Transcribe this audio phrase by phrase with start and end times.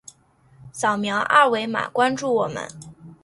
[0.73, 2.67] 扫描二维码关注我们。